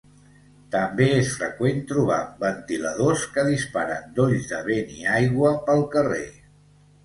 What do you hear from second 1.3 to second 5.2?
freqüent trobar ventiladors que disparen dolls de vent i